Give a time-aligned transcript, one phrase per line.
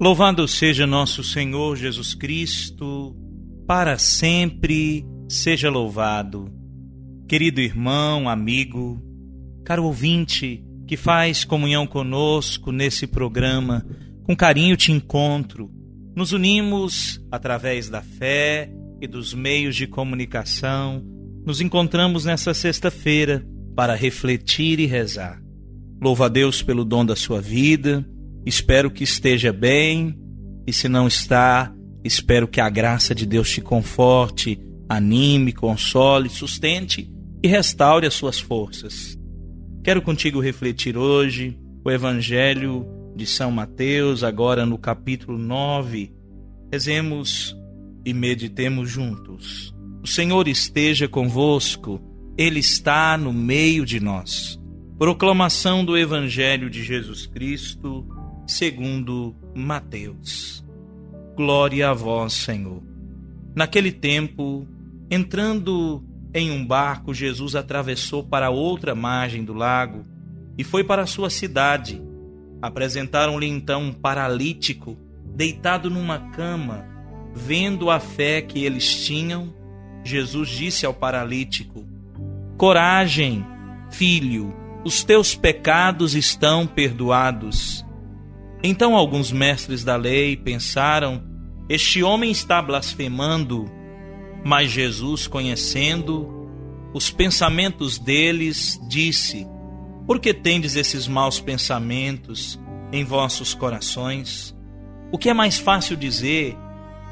[0.00, 3.16] Louvado seja nosso Senhor Jesus Cristo,
[3.66, 6.48] para sempre seja louvado.
[7.28, 9.02] Querido irmão, amigo,
[9.64, 13.84] caro ouvinte que faz comunhão conosco nesse programa,
[14.22, 15.68] com carinho te encontro.
[16.14, 18.70] Nos unimos através da fé
[19.02, 21.04] e dos meios de comunicação.
[21.44, 23.44] Nos encontramos nessa sexta-feira
[23.74, 25.42] para refletir e rezar.
[26.00, 28.08] Louva a Deus pelo dom da sua vida
[28.48, 30.18] Espero que esteja bem
[30.66, 31.70] e se não está,
[32.02, 38.40] espero que a graça de Deus te conforte, anime, console, sustente e restaure as suas
[38.40, 39.18] forças.
[39.84, 46.10] Quero contigo refletir hoje o Evangelho de São Mateus, agora no capítulo 9.
[46.72, 47.54] Rezemos
[48.02, 49.74] e meditemos juntos.
[50.02, 52.00] O Senhor esteja convosco,
[52.38, 54.58] Ele está no meio de nós.
[54.98, 58.08] Proclamação do Evangelho de Jesus Cristo
[58.48, 60.64] segundo Mateus.
[61.36, 62.82] Glória a vós, Senhor.
[63.54, 64.66] Naquele tempo,
[65.10, 66.02] entrando
[66.32, 70.04] em um barco, Jesus atravessou para outra margem do lago
[70.56, 72.02] e foi para sua cidade.
[72.60, 74.98] Apresentaram-lhe então um paralítico
[75.34, 76.86] deitado numa cama.
[77.34, 79.54] Vendo a fé que eles tinham,
[80.02, 81.86] Jesus disse ao paralítico:
[82.56, 83.44] Coragem,
[83.90, 84.54] filho,
[84.84, 87.86] os teus pecados estão perdoados.
[88.62, 91.22] Então alguns mestres da lei pensaram:
[91.68, 93.70] Este homem está blasfemando.
[94.44, 96.48] Mas Jesus, conhecendo
[96.92, 99.46] os pensamentos deles, disse:
[100.06, 102.58] Por que tendes esses maus pensamentos
[102.92, 104.56] em vossos corações?
[105.12, 106.56] O que é mais fácil dizer: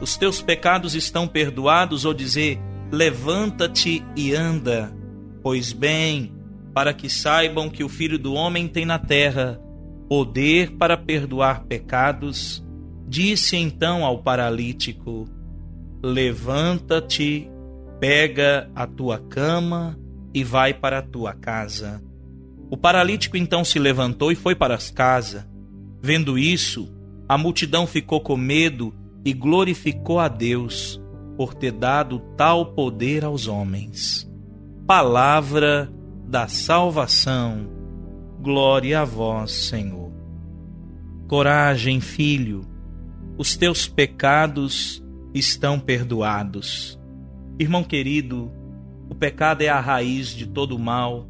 [0.00, 2.58] Os teus pecados estão perdoados, ou dizer:
[2.90, 4.92] Levanta-te e anda?
[5.42, 6.32] Pois bem,
[6.74, 9.60] para que saibam que o Filho do Homem tem na terra
[10.08, 12.64] poder para perdoar pecados,
[13.06, 15.28] disse então ao paralítico:
[16.02, 17.50] Levanta-te,
[17.98, 19.98] pega a tua cama
[20.34, 22.02] e vai para a tua casa.
[22.70, 25.48] O paralítico então se levantou e foi para as casa.
[26.02, 26.92] Vendo isso,
[27.28, 28.92] a multidão ficou com medo
[29.24, 31.00] e glorificou a Deus
[31.36, 34.30] por ter dado tal poder aos homens.
[34.86, 35.92] Palavra
[36.26, 37.75] da salvação.
[38.46, 40.12] Glória a vós, Senhor.
[41.26, 42.60] Coragem, filho,
[43.36, 46.96] os teus pecados estão perdoados.
[47.58, 48.52] Irmão querido,
[49.10, 51.26] o pecado é a raiz de todo o mal.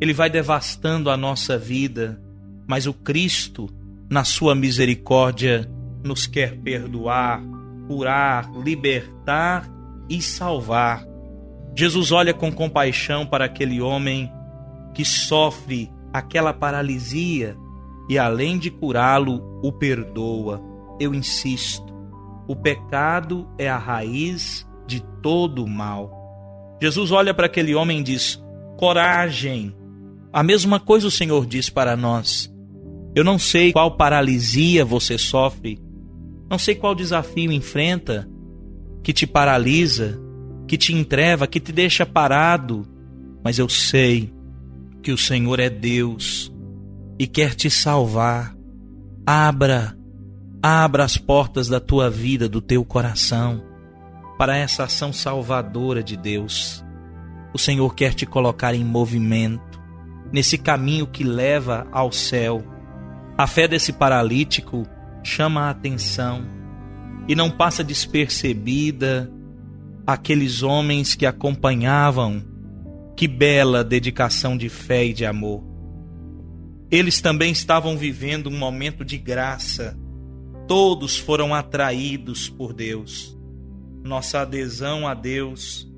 [0.00, 2.20] Ele vai devastando a nossa vida,
[2.66, 3.70] mas o Cristo,
[4.10, 5.70] na sua misericórdia,
[6.02, 7.40] nos quer perdoar,
[7.86, 9.70] curar, libertar
[10.10, 11.06] e salvar.
[11.76, 14.28] Jesus olha com compaixão para aquele homem
[14.92, 17.56] que sofre aquela paralisia
[18.08, 20.62] e, além de curá-lo, o perdoa.
[20.98, 21.94] Eu insisto,
[22.46, 26.10] o pecado é a raiz de todo o mal.
[26.80, 28.42] Jesus olha para aquele homem e diz:
[28.76, 29.74] coragem.
[30.32, 32.52] A mesma coisa o Senhor diz para nós.
[33.14, 35.78] Eu não sei qual paralisia você sofre,
[36.50, 38.28] não sei qual desafio enfrenta
[39.02, 40.20] que te paralisa,
[40.66, 42.86] que te entreva, que te deixa parado,
[43.42, 44.32] mas eu sei
[45.08, 46.52] que o Senhor é Deus
[47.18, 48.54] e quer te salvar.
[49.26, 49.96] Abra,
[50.62, 53.64] abra as portas da tua vida, do teu coração,
[54.36, 56.84] para essa ação salvadora de Deus.
[57.54, 59.80] O Senhor quer te colocar em movimento,
[60.30, 62.62] nesse caminho que leva ao céu.
[63.38, 64.86] A fé desse paralítico
[65.22, 66.44] chama a atenção
[67.26, 69.32] e não passa despercebida
[70.06, 72.47] aqueles homens que acompanhavam
[73.18, 75.64] que bela dedicação de fé e de amor.
[76.88, 79.98] Eles também estavam vivendo um momento de graça.
[80.68, 83.36] Todos foram atraídos por Deus.
[84.04, 85.92] Nossa adesão a Deus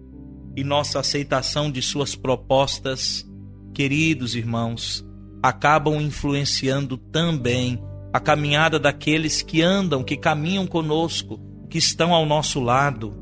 [0.57, 3.31] e nossa aceitação de Suas propostas,
[3.75, 5.07] queridos irmãos,
[5.43, 7.79] acabam influenciando também
[8.15, 11.39] a caminhada daqueles que andam, que caminham conosco,
[11.69, 13.15] que estão ao nosso lado,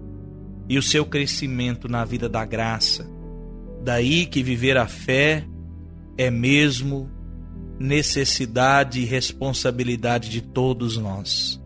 [0.69, 3.18] e o seu crescimento na vida da graça
[3.85, 5.47] Daí que viver a fé
[6.17, 7.11] é mesmo
[7.79, 11.63] necessidade e responsabilidade de todos nós.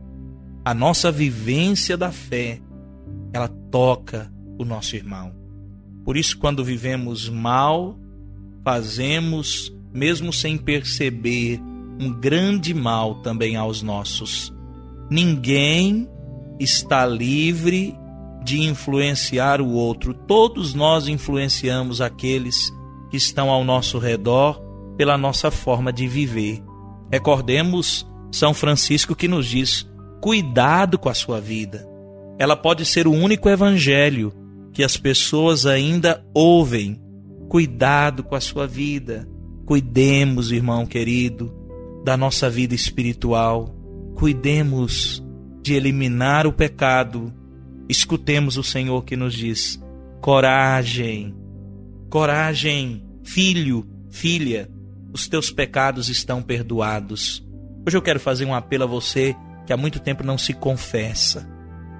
[0.64, 2.60] A nossa vivência da fé,
[3.32, 5.34] ela toca o nosso irmão.
[6.04, 7.98] Por isso, quando vivemos mal,
[8.64, 11.60] fazemos, mesmo sem perceber,
[11.98, 14.52] um grande mal também aos nossos.
[15.10, 16.08] Ninguém
[16.58, 17.96] está livre
[18.42, 20.12] de influenciar o outro.
[20.12, 22.72] Todos nós influenciamos aqueles
[23.10, 24.60] que estão ao nosso redor
[24.96, 26.62] pela nossa forma de viver.
[27.10, 29.88] Recordemos São Francisco que nos diz:
[30.20, 31.88] cuidado com a sua vida.
[32.38, 34.32] Ela pode ser o único evangelho
[34.72, 37.00] que as pessoas ainda ouvem.
[37.48, 39.28] Cuidado com a sua vida.
[39.66, 41.54] Cuidemos, irmão querido,
[42.04, 43.68] da nossa vida espiritual.
[44.14, 45.22] Cuidemos
[45.62, 47.32] de eliminar o pecado.
[47.88, 49.82] Escutemos o Senhor que nos diz:
[50.20, 51.34] coragem,
[52.08, 54.70] coragem, filho, filha,
[55.12, 57.44] os teus pecados estão perdoados.
[57.86, 59.34] Hoje eu quero fazer um apelo a você
[59.66, 61.48] que há muito tempo não se confessa.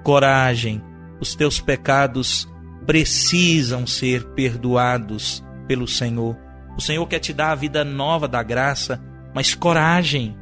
[0.03, 0.81] Coragem,
[1.19, 2.47] os teus pecados
[2.85, 6.37] precisam ser perdoados pelo Senhor.
[6.77, 9.01] O Senhor quer te dar a vida nova da graça,
[9.33, 10.37] mas coragem.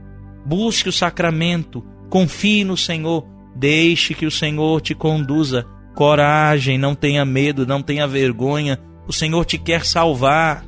[0.46, 5.66] Busque o sacramento, confie no Senhor, deixe que o Senhor te conduza.
[5.96, 8.80] Coragem, não tenha medo, não tenha vergonha.
[9.08, 10.66] O Senhor te quer salvar.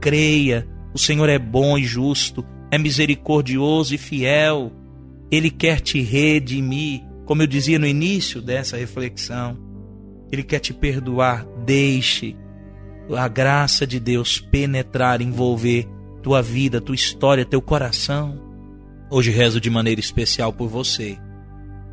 [0.00, 4.72] Creia, o Senhor é bom e justo, é misericordioso e fiel.
[5.30, 9.56] Ele quer te redimir, como eu dizia no início dessa reflexão.
[10.30, 11.46] Ele quer te perdoar.
[11.64, 12.36] Deixe
[13.16, 15.88] a graça de Deus penetrar, envolver
[16.22, 18.40] tua vida, tua história, teu coração.
[19.10, 21.18] Hoje rezo de maneira especial por você,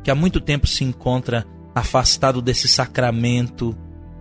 [0.02, 3.76] que há muito tempo se encontra afastado desse sacramento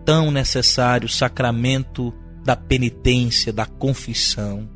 [0.06, 4.70] tão necessário, sacramento da penitência, da confissão.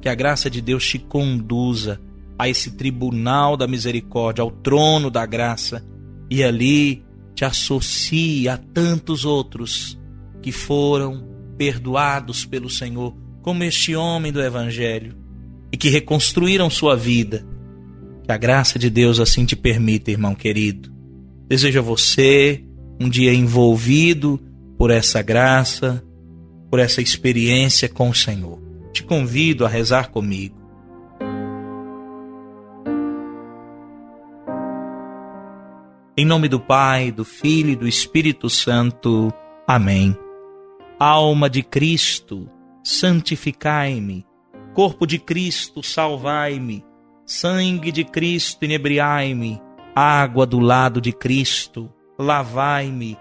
[0.00, 2.00] Que a graça de Deus te conduza
[2.38, 5.84] a esse tribunal da misericórdia, ao trono da graça,
[6.30, 9.98] e ali te associe a tantos outros
[10.40, 11.26] que foram
[11.56, 15.16] perdoados pelo Senhor, como este homem do Evangelho,
[15.72, 17.44] e que reconstruíram sua vida.
[18.28, 20.92] Que a graça de Deus assim te permita, irmão querido.
[21.48, 22.62] Desejo a você
[23.00, 24.38] um dia envolvido
[24.76, 26.04] por essa graça,
[26.70, 28.60] por essa experiência com o Senhor.
[28.92, 30.54] Te convido a rezar comigo.
[36.14, 39.32] Em nome do Pai, do Filho e do Espírito Santo.
[39.66, 40.14] Amém.
[40.98, 42.46] Alma de Cristo,
[42.84, 44.26] santificai-me.
[44.74, 46.84] Corpo de Cristo, salvai-me.
[47.28, 49.60] Sangue de Cristo, inebriai-me.
[49.94, 53.18] Água do lado de Cristo, lavai-me.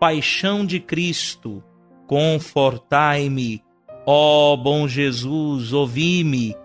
[0.00, 1.62] Paixão de Cristo,
[2.06, 3.62] confortai-me.
[4.06, 6.56] Ó bom Jesus, ouvi-me.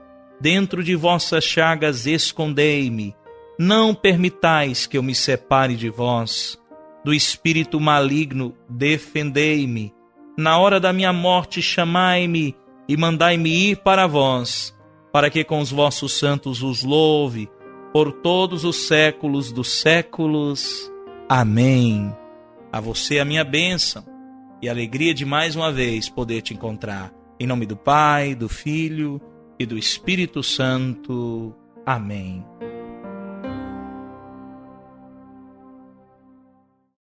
[0.42, 3.16] Dentro de vossas chagas escondei-me
[3.58, 6.58] não permitais que eu me separe de vós.
[7.04, 9.94] Do espírito maligno, defendei-me.
[10.38, 12.56] Na hora da minha morte, chamai-me
[12.88, 14.77] e mandai-me ir para vós,
[15.18, 17.50] para que com os vossos santos os louve
[17.92, 20.92] por todos os séculos dos séculos.
[21.28, 22.16] Amém.
[22.72, 24.06] A você a minha bênção
[24.62, 27.12] e alegria de mais uma vez poder te encontrar.
[27.40, 29.20] Em nome do Pai, do Filho
[29.58, 31.52] e do Espírito Santo.
[31.84, 32.46] Amém.